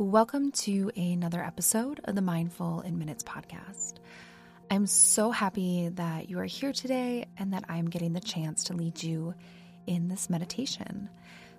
Welcome 0.00 0.52
to 0.52 0.90
another 0.96 1.44
episode 1.44 2.00
of 2.04 2.14
the 2.14 2.22
Mindful 2.22 2.80
in 2.80 2.98
Minutes 2.98 3.22
podcast. 3.22 3.96
I'm 4.70 4.86
so 4.86 5.30
happy 5.30 5.90
that 5.90 6.30
you 6.30 6.38
are 6.38 6.46
here 6.46 6.72
today 6.72 7.26
and 7.36 7.52
that 7.52 7.66
I'm 7.68 7.90
getting 7.90 8.14
the 8.14 8.20
chance 8.20 8.64
to 8.64 8.72
lead 8.72 9.02
you 9.02 9.34
in 9.86 10.08
this 10.08 10.30
meditation. 10.30 11.10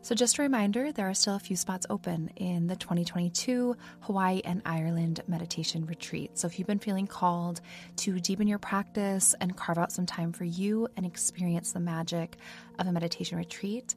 So, 0.02 0.16
just 0.16 0.40
a 0.40 0.41
reminder 0.41 0.91
there 0.91 1.08
are 1.08 1.13
still 1.13 1.35
a 1.35 1.40
few 1.40 1.55
spots 1.55 1.85
open 1.91 2.32
in 2.35 2.66
the 2.66 2.76
2022 2.76 3.77
Hawaii 3.99 4.41
and 4.44 4.63
Ireland 4.66 5.21
meditation 5.27 5.85
retreat. 5.85 6.35
So, 6.40 6.48
if 6.48 6.58
you've 6.58 6.68
been 6.68 6.80
feeling 6.80 7.05
called 7.05 7.62
to 7.98 8.20
deepen 8.20 8.48
your 8.48 8.58
practice 8.58 9.35
and 9.40 9.55
carve 9.55 9.77
out 9.77 9.91
some 9.91 10.08
time 10.08 10.34
for 10.34 10.46
you 10.46 10.88
and 10.98 11.05
experience 11.05 11.73
the 11.73 11.80
magic 11.80 12.38
of 12.80 12.88
a 12.88 12.91
meditation 12.91 13.38
retreat, 13.38 13.94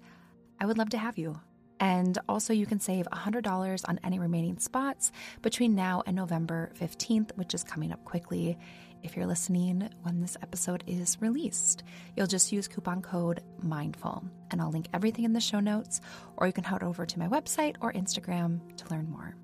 I 0.61 0.67
would 0.67 0.77
love 0.77 0.91
to 0.91 0.99
have 0.99 1.17
you. 1.17 1.41
And 1.81 2.19
also, 2.29 2.53
you 2.53 2.67
can 2.67 2.81
save 2.81 3.07
$100 3.07 3.89
on 3.89 4.01
any 4.05 4.19
remaining 4.19 4.59
spots 4.59 5.11
between 5.43 5.75
now 5.75 6.03
and 6.07 6.17
November 6.17 6.71
15th, 6.81 7.37
which 7.37 7.53
is 7.55 7.65
coming 7.65 7.93
up 7.93 8.05
quickly. 8.05 8.57
If 9.03 9.17
you're 9.17 9.27
listening 9.27 9.91
when 10.03 10.21
this 10.21 10.37
episode 10.41 10.83
is 10.87 11.21
released, 11.21 11.83
you'll 12.17 12.27
just 12.27 12.53
use 12.53 12.69
coupon 12.69 13.03
code 13.03 13.43
MINDFUL, 13.63 14.25
and 14.51 14.63
I'll 14.63 14.71
link 14.71 14.89
everything 14.95 15.25
in 15.25 15.35
the 15.35 15.41
show 15.41 15.61
notes, 15.61 16.01
or 16.37 16.47
you 16.47 16.55
can 16.55 16.65
head 16.65 16.83
over 16.83 17.05
to 17.05 17.19
my 17.19 17.29
website 17.29 17.77
or 17.81 17.93
Instagram 17.93 18.61
to 18.79 18.89
learn 18.89 19.11
more. 19.11 19.37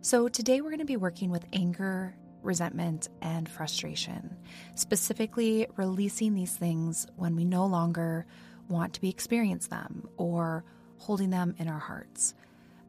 So, 0.00 0.28
today 0.28 0.60
we're 0.60 0.70
going 0.70 0.78
to 0.80 0.84
be 0.84 0.96
working 0.96 1.30
with 1.30 1.46
anger, 1.52 2.16
resentment, 2.42 3.08
and 3.20 3.48
frustration, 3.48 4.36
specifically 4.74 5.68
releasing 5.76 6.34
these 6.34 6.56
things 6.56 7.06
when 7.16 7.36
we 7.36 7.44
no 7.44 7.66
longer 7.66 8.26
want 8.68 8.94
to 8.94 9.00
be 9.00 9.08
experience 9.08 9.68
them 9.68 10.08
or 10.16 10.64
holding 10.98 11.30
them 11.30 11.54
in 11.58 11.68
our 11.68 11.78
hearts. 11.78 12.34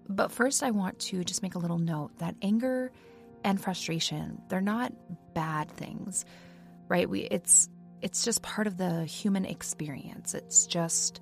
But 0.08 0.32
first, 0.32 0.64
I 0.64 0.72
want 0.72 1.00
to 1.00 1.24
just 1.24 1.44
make 1.44 1.56
a 1.56 1.60
little 1.60 1.78
note 1.78 2.18
that 2.18 2.36
anger 2.42 2.92
and 3.44 3.62
frustration, 3.62 4.42
they're 4.50 4.62
not 4.62 4.94
bad 5.34 5.72
things, 5.72 6.26
right? 6.88 7.10
We 7.10 7.22
it's 7.22 7.70
it's 8.02 8.24
just 8.24 8.42
part 8.42 8.68
of 8.68 8.78
the 8.78 9.06
human 9.06 9.46
experience. 9.46 10.34
It's 10.34 10.66
just 10.66 11.20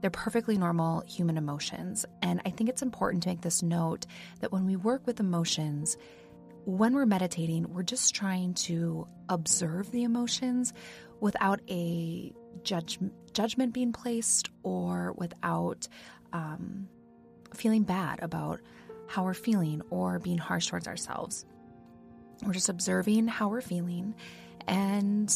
they're 0.00 0.10
perfectly 0.10 0.58
normal 0.58 1.02
human 1.06 1.36
emotions. 1.36 2.04
And 2.22 2.40
I 2.44 2.50
think 2.50 2.70
it's 2.70 2.82
important 2.82 3.22
to 3.24 3.30
make 3.30 3.40
this 3.40 3.62
note 3.62 4.06
that 4.40 4.52
when 4.52 4.66
we 4.66 4.76
work 4.76 5.06
with 5.06 5.20
emotions, 5.20 5.96
when 6.64 6.94
we're 6.94 7.06
meditating, 7.06 7.72
we're 7.72 7.82
just 7.82 8.14
trying 8.14 8.54
to 8.54 9.06
observe 9.28 9.90
the 9.90 10.02
emotions 10.02 10.72
without 11.20 11.60
a 11.68 12.32
judge, 12.62 12.98
judgment 13.36 13.74
being 13.74 13.92
placed 13.92 14.48
or 14.62 15.12
without 15.18 15.86
um, 16.32 16.88
feeling 17.54 17.82
bad 17.82 18.18
about 18.22 18.60
how 19.08 19.24
we're 19.24 19.34
feeling 19.34 19.82
or 19.90 20.18
being 20.18 20.38
harsh 20.38 20.68
towards 20.68 20.88
ourselves. 20.88 21.44
We're 22.42 22.54
just 22.54 22.70
observing 22.70 23.28
how 23.28 23.48
we're 23.48 23.60
feeling 23.60 24.14
and 24.66 25.28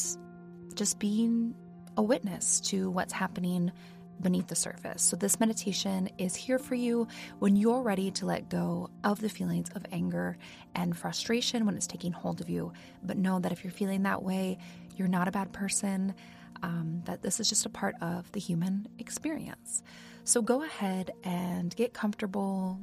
just 0.74 0.98
being 0.98 1.54
a 1.98 2.02
witness 2.02 2.60
to 2.60 2.90
what's 2.90 3.12
happening 3.12 3.70
beneath 4.18 4.46
the 4.48 4.56
surface. 4.56 5.02
So, 5.02 5.16
this 5.16 5.38
meditation 5.38 6.08
is 6.16 6.34
here 6.34 6.58
for 6.58 6.74
you 6.74 7.06
when 7.38 7.56
you're 7.56 7.82
ready 7.82 8.10
to 8.12 8.26
let 8.26 8.48
go 8.48 8.88
of 9.04 9.20
the 9.20 9.28
feelings 9.28 9.68
of 9.74 9.84
anger 9.92 10.38
and 10.74 10.96
frustration 10.96 11.66
when 11.66 11.74
it's 11.74 11.86
taking 11.86 12.12
hold 12.12 12.40
of 12.40 12.48
you. 12.48 12.72
But 13.02 13.18
know 13.18 13.40
that 13.40 13.52
if 13.52 13.62
you're 13.64 13.72
feeling 13.72 14.02
that 14.02 14.22
way, 14.22 14.58
you're 14.96 15.08
not 15.08 15.28
a 15.28 15.32
bad 15.32 15.52
person 15.52 16.14
um, 16.62 17.02
that 17.04 17.22
this 17.22 17.40
is 17.40 17.48
just 17.48 17.66
a 17.66 17.70
part 17.70 17.94
of 18.00 18.30
the 18.32 18.40
human 18.40 18.88
experience. 18.98 19.82
So 20.24 20.42
go 20.42 20.62
ahead 20.62 21.12
and 21.24 21.74
get 21.74 21.94
comfortable, 21.94 22.78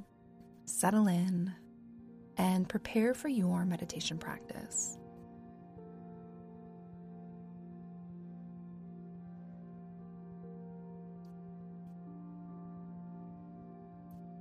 settle 0.66 1.08
in, 1.08 1.54
and 2.38 2.68
prepare 2.68 3.14
for 3.14 3.30
your 3.30 3.66
meditation 3.66 4.18
practice. 4.18 4.98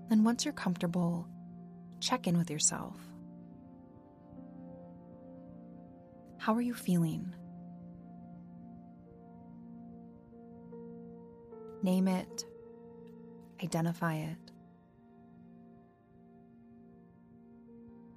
Then, 0.09 0.23
once 0.23 0.45
you're 0.45 0.55
comfortable, 0.55 1.27
check 2.01 2.27
in 2.27 2.39
with 2.39 2.51
yourself. 2.51 2.97
How 6.39 6.55
are 6.55 6.61
you 6.61 6.75
feeling? 6.75 7.35
Name 11.87 12.09
it, 12.09 12.45
identify 13.63 14.17
it. 14.17 14.51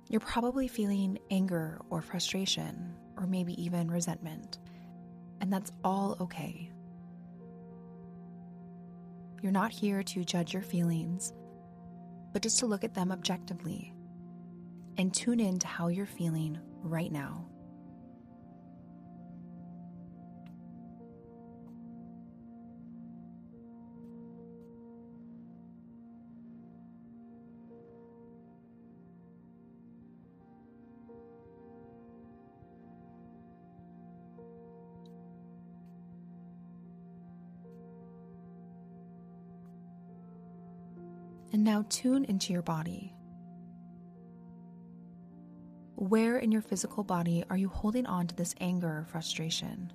You're 0.08 0.22
probably 0.22 0.68
feeling 0.68 1.20
anger 1.30 1.80
or 1.92 2.02
frustration, 2.02 2.96
or 3.16 3.28
maybe 3.28 3.54
even 3.64 3.92
resentment, 3.92 4.58
and 5.40 5.54
that's 5.54 5.72
all 5.84 6.18
okay. 6.20 6.72
You're 9.44 9.52
not 9.52 9.72
here 9.72 10.02
to 10.02 10.26
judge 10.26 10.52
your 10.52 10.64
feelings, 10.64 11.32
but 12.34 12.42
just 12.42 12.58
to 12.60 12.66
look 12.66 12.84
at 12.84 12.96
them 12.96 13.12
objectively 13.12 13.94
and 14.98 15.14
tune 15.14 15.40
in 15.40 15.60
to 15.60 15.68
how 15.68 15.90
you're 15.90 16.08
feeling 16.08 16.58
right 16.82 17.12
now. 17.12 17.46
And 41.52 41.64
now 41.64 41.86
tune 41.90 42.26
into 42.26 42.54
your 42.54 42.62
body. 42.62 43.14
Where 45.96 46.38
in 46.38 46.52
your 46.52 46.62
physical 46.62 47.04
body 47.04 47.44
are 47.50 47.58
you 47.58 47.68
holding 47.68 48.06
on 48.06 48.28
to 48.28 48.36
this 48.36 48.56
anger 48.62 48.88
or 48.88 49.08
frustration? 49.10 49.92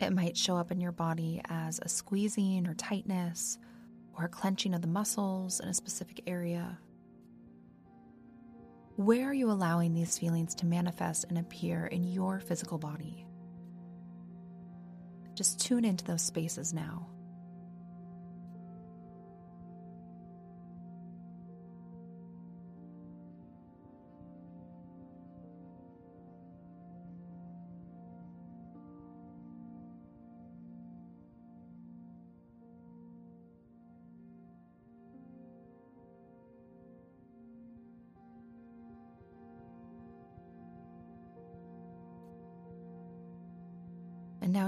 It 0.00 0.12
might 0.12 0.36
show 0.36 0.56
up 0.56 0.72
in 0.72 0.80
your 0.80 0.92
body 0.92 1.40
as 1.48 1.78
a 1.80 1.88
squeezing 1.88 2.66
or 2.66 2.74
tightness 2.74 3.58
or 4.18 4.24
a 4.24 4.28
clenching 4.28 4.74
of 4.74 4.80
the 4.80 4.88
muscles 4.88 5.60
in 5.60 5.68
a 5.68 5.74
specific 5.74 6.22
area. 6.26 6.78
Where 8.96 9.28
are 9.28 9.34
you 9.34 9.50
allowing 9.50 9.92
these 9.92 10.18
feelings 10.18 10.54
to 10.56 10.66
manifest 10.66 11.26
and 11.28 11.38
appear 11.38 11.86
in 11.86 12.04
your 12.04 12.40
physical 12.40 12.78
body? 12.78 13.26
Just 15.34 15.60
tune 15.60 15.84
into 15.84 16.04
those 16.04 16.22
spaces 16.22 16.72
now. 16.72 17.08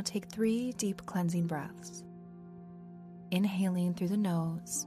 Take 0.07 0.29
three 0.29 0.73
deep 0.73 1.05
cleansing 1.05 1.47
breaths. 1.47 2.05
Inhaling 3.31 3.93
through 3.93 4.09
the 4.09 4.17
nose 4.17 4.87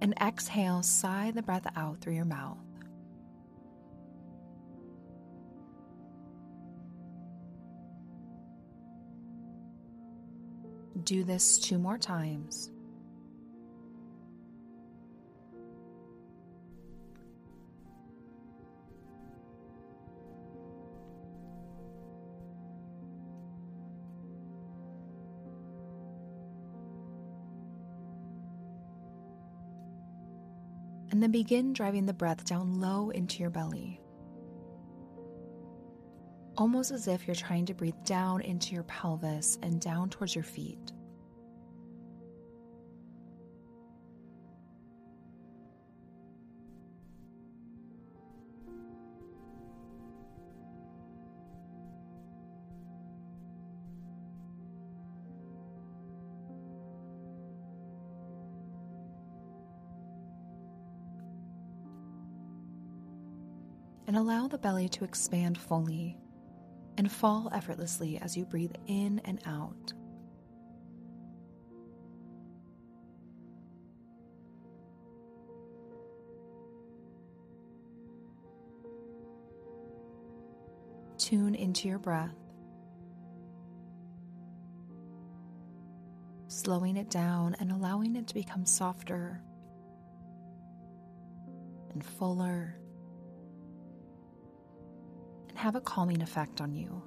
and 0.00 0.14
exhale, 0.20 0.82
sigh 0.82 1.32
the 1.34 1.42
breath 1.42 1.66
out 1.76 2.00
through 2.00 2.14
your 2.14 2.24
mouth. 2.24 2.58
Do 11.04 11.24
this 11.24 11.58
two 11.58 11.78
more 11.78 11.98
times. 11.98 12.70
And 31.16 31.22
then 31.22 31.30
begin 31.30 31.72
driving 31.72 32.04
the 32.04 32.12
breath 32.12 32.44
down 32.44 32.78
low 32.78 33.08
into 33.08 33.38
your 33.38 33.48
belly. 33.48 34.02
Almost 36.58 36.90
as 36.90 37.08
if 37.08 37.26
you're 37.26 37.34
trying 37.34 37.64
to 37.64 37.72
breathe 37.72 38.04
down 38.04 38.42
into 38.42 38.74
your 38.74 38.82
pelvis 38.82 39.58
and 39.62 39.80
down 39.80 40.10
towards 40.10 40.34
your 40.34 40.44
feet. 40.44 40.92
And 64.06 64.16
allow 64.16 64.46
the 64.46 64.58
belly 64.58 64.88
to 64.88 65.04
expand 65.04 65.58
fully 65.58 66.16
and 66.96 67.10
fall 67.10 67.50
effortlessly 67.52 68.18
as 68.18 68.36
you 68.36 68.44
breathe 68.44 68.74
in 68.86 69.20
and 69.24 69.40
out. 69.46 69.92
Tune 81.18 81.56
into 81.56 81.88
your 81.88 81.98
breath, 81.98 82.36
slowing 86.46 86.96
it 86.96 87.10
down 87.10 87.56
and 87.58 87.72
allowing 87.72 88.14
it 88.14 88.28
to 88.28 88.34
become 88.34 88.64
softer 88.64 89.40
and 91.90 92.04
fuller 92.04 92.78
have 95.56 95.74
a 95.74 95.80
calming 95.80 96.22
effect 96.22 96.60
on 96.60 96.74
you. 96.74 97.02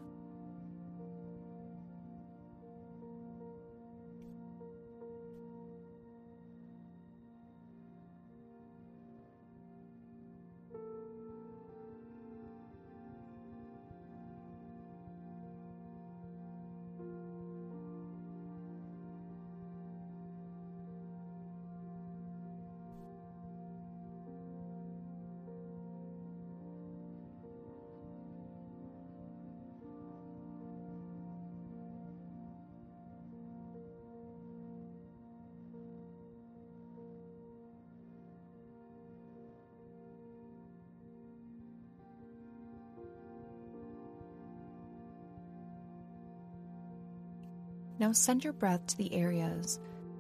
Now 47.99 48.13
send 48.13 48.45
your 48.45 48.53
breath 48.53 48.87
to 48.87 48.97
the 48.97 49.13
areas 49.13 49.79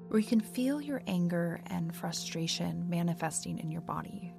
where 0.09 0.19
you 0.19 0.27
can 0.27 0.41
feel 0.41 0.81
your 0.81 1.01
anger 1.07 1.61
and 1.67 1.95
frustration 1.95 2.89
manifesting 2.89 3.57
in 3.57 3.71
your 3.71 3.81
body. 3.81 4.33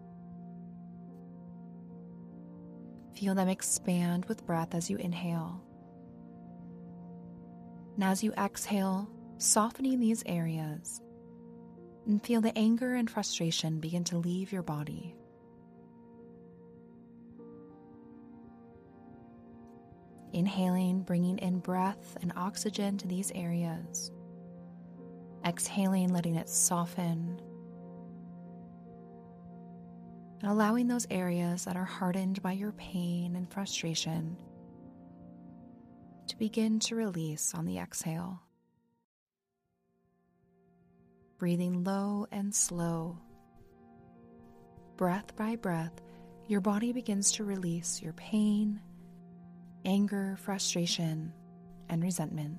Feel 3.15 3.35
them 3.35 3.49
expand 3.49 4.27
with 4.27 4.47
breath 4.47 4.75
as 4.75 4.91
you 4.91 4.99
inhale. 4.99 5.63
And 7.95 8.05
as 8.05 8.23
you 8.23 8.33
exhale, 8.35 9.09
softening 9.39 10.01
these 10.01 10.23
areas, 10.27 11.01
and 12.07 12.23
feel 12.23 12.41
the 12.41 12.57
anger 12.57 12.95
and 12.95 13.11
frustration 13.11 13.81
begin 13.81 14.05
to 14.05 14.19
leave 14.19 14.53
your 14.53 14.63
body. 14.63 15.15
Inhaling, 20.33 21.03
bringing 21.03 21.39
in 21.39 21.59
breath 21.59 22.17
and 22.23 22.33
oxygen 22.37 22.97
to 22.99 23.09
these 23.09 23.33
areas. 23.35 24.13
Exhaling, 25.45 26.13
letting 26.13 26.37
it 26.37 26.49
soften. 26.49 27.41
And 30.41 30.51
allowing 30.51 30.87
those 30.87 31.07
areas 31.11 31.65
that 31.65 31.77
are 31.77 31.85
hardened 31.85 32.43
by 32.43 32.53
your 32.53 32.73
pain 32.73 33.37
and 33.37 33.51
frustration 33.53 34.37
to 36.29 36.37
begin 36.39 36.79
to 36.79 36.95
release 36.95 37.53
on 37.55 37.67
the 37.67 37.79
exhale. 37.79 38.41
Breathing 41.39 41.83
low 41.83 42.27
and 42.31 42.55
slow. 42.55 43.19
Breath 44.97 45.35
by 45.35 45.57
breath, 45.57 46.01
your 46.47 46.61
body 46.61 46.93
begins 46.93 47.33
to 47.33 47.45
release 47.45 48.01
your 48.01 48.13
pain 48.13 48.81
anger, 49.85 50.37
frustration, 50.41 51.33
and 51.89 52.03
resentment. 52.03 52.59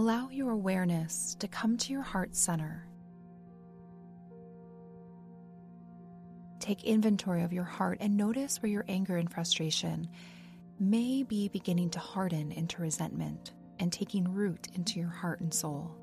Allow 0.00 0.30
your 0.30 0.48
awareness 0.48 1.36
to 1.40 1.46
come 1.46 1.76
to 1.76 1.92
your 1.92 2.00
heart 2.00 2.34
center. 2.34 2.86
Take 6.58 6.84
inventory 6.84 7.42
of 7.42 7.52
your 7.52 7.64
heart 7.64 7.98
and 8.00 8.16
notice 8.16 8.62
where 8.62 8.72
your 8.72 8.86
anger 8.88 9.18
and 9.18 9.30
frustration 9.30 10.08
may 10.78 11.22
be 11.22 11.48
beginning 11.48 11.90
to 11.90 11.98
harden 11.98 12.50
into 12.50 12.80
resentment 12.80 13.52
and 13.78 13.92
taking 13.92 14.32
root 14.32 14.68
into 14.74 14.98
your 14.98 15.10
heart 15.10 15.42
and 15.42 15.52
soul. 15.52 15.94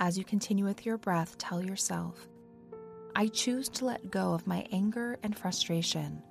As 0.00 0.18
you 0.18 0.24
continue 0.24 0.64
with 0.64 0.84
your 0.84 0.98
breath, 0.98 1.38
tell 1.38 1.62
yourself, 1.62 2.26
I 3.14 3.28
choose 3.28 3.68
to 3.68 3.84
let 3.84 4.10
go 4.10 4.34
of 4.34 4.48
my 4.48 4.66
anger 4.72 5.16
and 5.22 5.38
frustration 5.38 6.24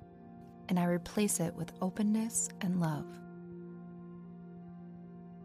and 0.68 0.78
I 0.78 0.84
replace 0.84 1.40
it 1.40 1.54
with 1.54 1.72
openness 1.80 2.48
and 2.60 2.80
love. 2.80 3.06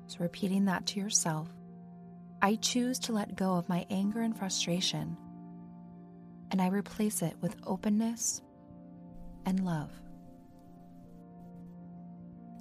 So, 0.07 0.17
repeating 0.19 0.65
that 0.65 0.85
to 0.87 0.99
yourself, 0.99 1.49
I 2.41 2.55
choose 2.55 2.99
to 2.99 3.13
let 3.13 3.35
go 3.35 3.55
of 3.55 3.69
my 3.69 3.85
anger 3.89 4.21
and 4.21 4.37
frustration, 4.37 5.17
and 6.51 6.61
I 6.61 6.67
replace 6.67 7.21
it 7.21 7.35
with 7.41 7.55
openness 7.65 8.41
and 9.45 9.65
love. 9.65 9.91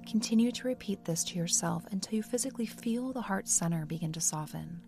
Continue 0.05 0.51
to 0.51 0.67
repeat 0.67 1.05
this 1.05 1.23
to 1.25 1.37
yourself 1.37 1.85
until 1.91 2.15
you 2.15 2.23
physically 2.23 2.65
feel 2.65 3.13
the 3.13 3.21
heart 3.21 3.47
center 3.47 3.85
begin 3.85 4.11
to 4.13 4.21
soften. 4.21 4.81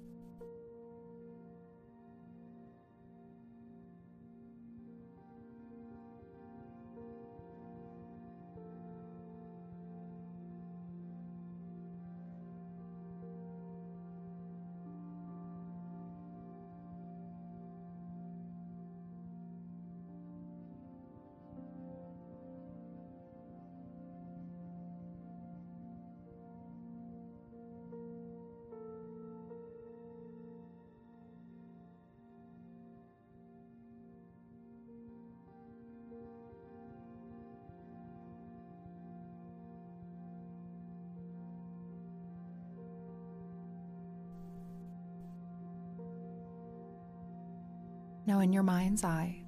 Now, 48.31 48.39
in 48.39 48.53
your 48.53 48.63
mind's 48.63 49.03
eye, 49.03 49.43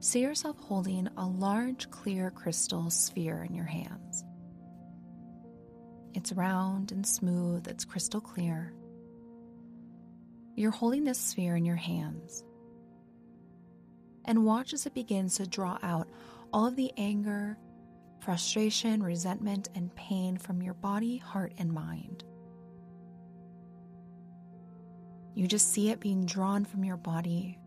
see 0.00 0.22
yourself 0.22 0.58
holding 0.58 1.08
a 1.16 1.24
large 1.24 1.88
clear 1.88 2.32
crystal 2.32 2.90
sphere 2.90 3.44
in 3.44 3.54
your 3.54 3.64
hands. 3.64 4.24
It's 6.14 6.32
round 6.32 6.90
and 6.90 7.06
smooth, 7.06 7.68
it's 7.68 7.84
crystal 7.84 8.20
clear. 8.20 8.74
You're 10.56 10.72
holding 10.72 11.04
this 11.04 11.20
sphere 11.20 11.54
in 11.54 11.64
your 11.64 11.76
hands. 11.76 12.42
And 14.24 14.44
watch 14.44 14.72
as 14.72 14.86
it 14.86 14.94
begins 14.94 15.36
to 15.36 15.46
draw 15.46 15.78
out 15.80 16.08
all 16.52 16.66
of 16.66 16.74
the 16.74 16.90
anger, 16.96 17.56
frustration, 18.20 19.00
resentment, 19.00 19.68
and 19.76 19.94
pain 19.94 20.38
from 20.38 20.60
your 20.60 20.74
body, 20.74 21.18
heart, 21.18 21.52
and 21.56 21.72
mind. 21.72 22.24
You 25.38 25.46
just 25.46 25.72
see 25.72 25.90
it 25.90 26.00
being 26.00 26.26
drawn 26.26 26.64
from 26.64 26.82
your 26.82 26.96
body. 26.96 27.60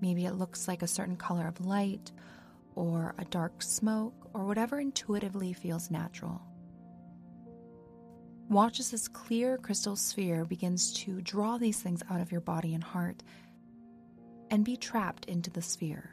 Maybe 0.00 0.26
it 0.26 0.34
looks 0.34 0.68
like 0.68 0.82
a 0.82 0.86
certain 0.86 1.16
color 1.16 1.48
of 1.48 1.66
light 1.66 2.12
or 2.76 3.16
a 3.18 3.24
dark 3.24 3.62
smoke 3.62 4.30
or 4.32 4.44
whatever 4.44 4.78
intuitively 4.78 5.52
feels 5.52 5.90
natural. 5.90 6.40
Watch 8.48 8.78
as 8.78 8.92
this 8.92 9.08
clear 9.08 9.58
crystal 9.58 9.96
sphere 9.96 10.44
begins 10.44 10.92
to 11.00 11.20
draw 11.20 11.58
these 11.58 11.82
things 11.82 12.00
out 12.08 12.20
of 12.20 12.30
your 12.30 12.42
body 12.42 12.74
and 12.74 12.84
heart 12.84 13.24
and 14.52 14.64
be 14.64 14.76
trapped 14.76 15.24
into 15.24 15.50
the 15.50 15.62
sphere. 15.62 16.08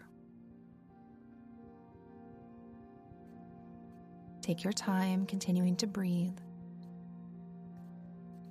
Take 4.41 4.63
your 4.63 4.73
time, 4.73 5.27
continuing 5.27 5.75
to 5.75 5.85
breathe, 5.85 6.39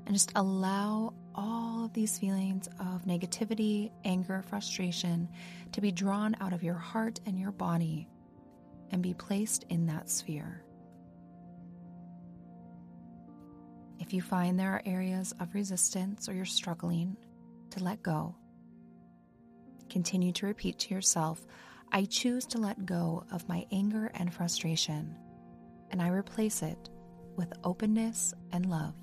and 0.06 0.14
just 0.14 0.30
allow 0.36 1.14
all 1.34 1.84
of 1.84 1.92
these 1.92 2.18
feelings 2.18 2.68
of 2.80 3.04
negativity, 3.04 3.90
anger, 4.04 4.42
frustration 4.42 5.28
to 5.72 5.80
be 5.80 5.92
drawn 5.92 6.36
out 6.40 6.52
of 6.52 6.62
your 6.62 6.74
heart 6.74 7.20
and 7.26 7.38
your 7.38 7.52
body 7.52 8.08
and 8.90 9.02
be 9.02 9.14
placed 9.14 9.64
in 9.68 9.86
that 9.86 10.10
sphere. 10.10 10.62
If 13.98 14.12
you 14.12 14.20
find 14.20 14.58
there 14.58 14.72
are 14.72 14.82
areas 14.84 15.32
of 15.40 15.54
resistance 15.54 16.28
or 16.28 16.34
you're 16.34 16.44
struggling 16.44 17.16
to 17.70 17.82
let 17.82 18.02
go, 18.02 18.34
continue 19.88 20.32
to 20.32 20.46
repeat 20.46 20.78
to 20.80 20.94
yourself 20.94 21.46
I 21.94 22.06
choose 22.06 22.46
to 22.46 22.58
let 22.58 22.86
go 22.86 23.24
of 23.30 23.46
my 23.50 23.66
anger 23.70 24.10
and 24.14 24.32
frustration, 24.32 25.14
and 25.90 26.00
I 26.00 26.08
replace 26.08 26.62
it 26.62 26.88
with 27.36 27.52
openness 27.64 28.32
and 28.50 28.64
love. 28.64 28.94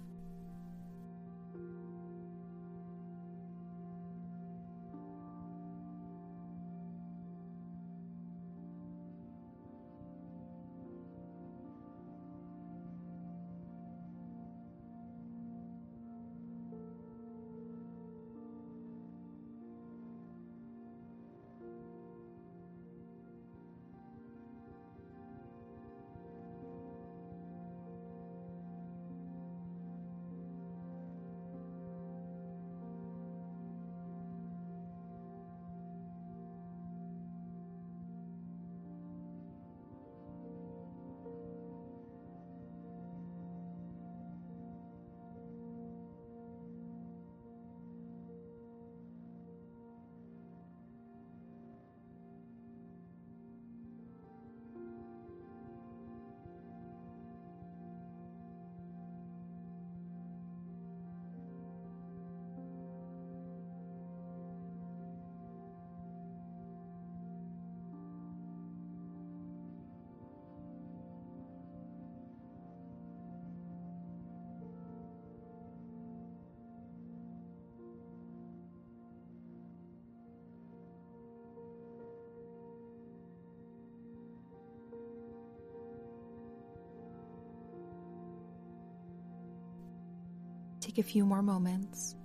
A 91.00 91.03
few 91.03 91.25
more 91.25 91.41
moments 91.41 92.15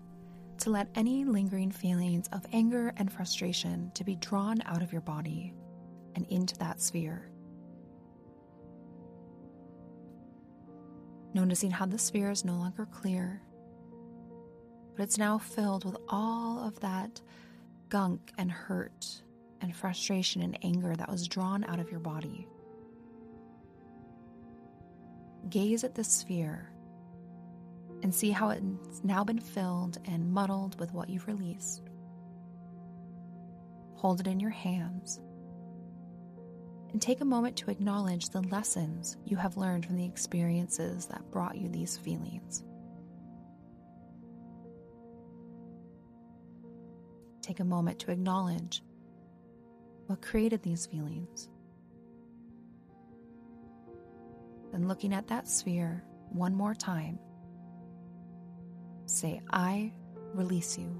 to 0.59 0.71
let 0.71 0.89
any 0.95 1.25
lingering 1.25 1.71
feelings 1.71 2.29
of 2.33 2.47
anger 2.53 2.93
and 2.97 3.13
frustration 3.13 3.91
to 3.95 4.05
be 4.05 4.17
drawn 4.17 4.63
out 4.67 4.83
of 4.83 4.93
your 4.93 5.01
body 5.01 5.53
and 6.15 6.27
into 6.27 6.57
that 6.59 6.81
sphere. 6.81 7.31
Noticing 11.35 11.71
how 11.71 11.87
the 11.87 11.99
sphere 11.99 12.31
is 12.31 12.45
no 12.45 12.55
longer 12.55 12.87
clear, 12.87 13.43
but 14.97 15.03
it's 15.03 15.19
now 15.19 15.39
filled 15.39 15.85
with 15.85 15.97
all 16.09 16.67
of 16.67 16.79
that 16.81 17.21
gunk 17.89 18.33
and 18.39 18.51
hurt 18.51 19.23
and 19.61 19.75
frustration 19.75 20.43
and 20.43 20.59
anger 20.63 20.95
that 20.95 21.11
was 21.11 21.27
drawn 21.27 21.65
out 21.65 21.81
of 21.81 21.91
your 21.91 22.01
body. 22.01 22.47
Gaze 25.49 25.85
at 25.85 25.95
the 25.95 26.05
sphere 26.05 26.74
and 28.05 28.15
see 28.15 28.31
how 28.31 28.51
it's 28.51 29.03
now 29.03 29.25
been 29.25 29.41
filled 29.41 29.97
and 30.05 30.31
muddled 30.31 30.79
with 30.79 30.93
what 30.93 31.09
you've 31.09 31.27
released. 31.27 31.89
Hold 33.95 34.21
it 34.21 34.27
in 34.27 34.41
your 34.41 34.51
hands 34.51 35.19
and 36.93 37.01
take 37.01 37.23
a 37.23 37.25
moment 37.25 37.57
to 37.57 37.71
acknowledge 37.71 38.29
the 38.29 38.43
lessons 38.43 39.17
you 39.25 39.39
have 39.39 39.57
learned 39.57 39.87
from 39.87 39.97
the 39.97 40.05
experiences 40.05 41.07
that 41.07 41.31
brought 41.31 41.57
you 41.57 41.71
these 41.71 41.97
feelings. 41.97 42.63
Take 47.41 47.61
a 47.61 47.65
moment 47.65 47.99
to 48.01 48.11
acknowledge 48.11 48.83
what 50.09 50.21
created 50.21 50.63
these 50.63 50.85
feelings. 50.85 51.49
Then, 54.73 54.89
looking 54.89 55.15
at 55.15 55.29
that 55.29 55.49
sphere 55.49 56.05
one 56.29 56.55
more 56.55 56.75
time, 56.75 57.19
Say, 59.15 59.41
I 59.53 59.93
release 60.33 60.77
you. 60.77 60.91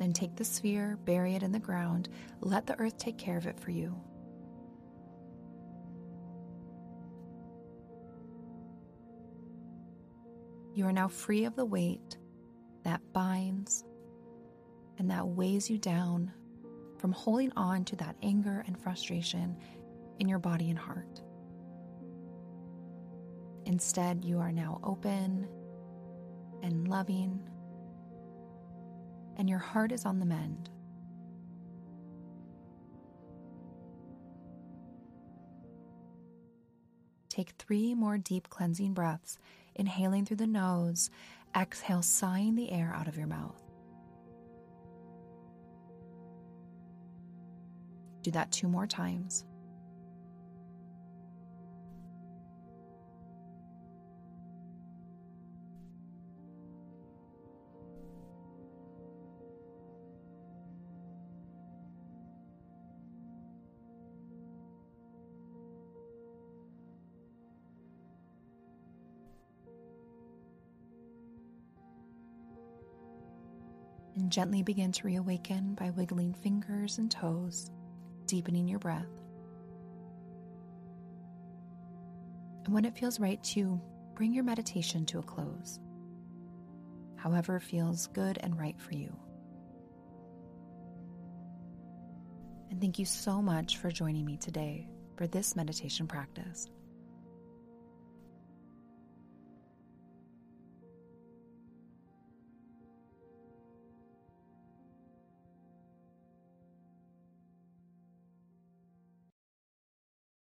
Then 0.00 0.12
take 0.12 0.34
the 0.34 0.44
sphere, 0.44 0.98
bury 1.04 1.36
it 1.36 1.44
in 1.44 1.52
the 1.52 1.60
ground, 1.60 2.08
let 2.40 2.66
the 2.66 2.76
earth 2.80 2.98
take 2.98 3.16
care 3.16 3.36
of 3.36 3.46
it 3.46 3.60
for 3.60 3.70
you. 3.70 3.94
You 10.74 10.84
are 10.86 10.92
now 10.92 11.06
free 11.06 11.44
of 11.44 11.54
the 11.54 11.64
weight 11.64 12.18
that 12.82 13.00
binds 13.12 13.84
and 14.98 15.08
that 15.12 15.28
weighs 15.28 15.70
you 15.70 15.78
down 15.78 16.32
from 16.98 17.12
holding 17.12 17.52
on 17.56 17.84
to 17.84 17.96
that 17.96 18.16
anger 18.20 18.64
and 18.66 18.76
frustration 18.76 19.56
in 20.18 20.28
your 20.28 20.40
body 20.40 20.70
and 20.70 20.78
heart. 20.78 21.22
Instead, 23.70 24.24
you 24.24 24.40
are 24.40 24.50
now 24.50 24.80
open 24.82 25.46
and 26.60 26.88
loving, 26.88 27.40
and 29.36 29.48
your 29.48 29.60
heart 29.60 29.92
is 29.92 30.04
on 30.04 30.18
the 30.18 30.26
mend. 30.26 30.68
Take 37.28 37.50
three 37.60 37.94
more 37.94 38.18
deep 38.18 38.50
cleansing 38.50 38.92
breaths, 38.92 39.38
inhaling 39.76 40.24
through 40.24 40.38
the 40.38 40.48
nose, 40.48 41.08
exhale, 41.56 42.02
sighing 42.02 42.56
the 42.56 42.72
air 42.72 42.92
out 42.92 43.06
of 43.06 43.16
your 43.16 43.28
mouth. 43.28 43.62
Do 48.22 48.32
that 48.32 48.50
two 48.50 48.66
more 48.66 48.88
times. 48.88 49.44
Gently 74.30 74.62
begin 74.62 74.92
to 74.92 75.06
reawaken 75.06 75.74
by 75.74 75.90
wiggling 75.90 76.32
fingers 76.34 76.98
and 76.98 77.10
toes, 77.10 77.70
deepening 78.26 78.68
your 78.68 78.78
breath. 78.78 79.06
And 82.64 82.74
when 82.74 82.84
it 82.84 82.96
feels 82.96 83.18
right 83.18 83.42
to 83.44 83.80
bring 84.14 84.32
your 84.32 84.44
meditation 84.44 85.04
to 85.06 85.18
a 85.18 85.22
close, 85.22 85.80
however 87.16 87.58
feels 87.58 88.06
good 88.08 88.38
and 88.40 88.58
right 88.58 88.80
for 88.80 88.94
you. 88.94 89.14
And 92.70 92.80
thank 92.80 92.98
you 92.98 93.04
so 93.04 93.42
much 93.42 93.78
for 93.78 93.90
joining 93.90 94.24
me 94.24 94.36
today 94.36 94.88
for 95.16 95.26
this 95.26 95.56
meditation 95.56 96.06
practice. 96.06 96.68